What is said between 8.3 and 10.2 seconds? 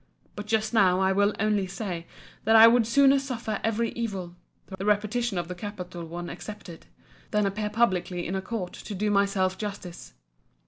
a court to do myself justice.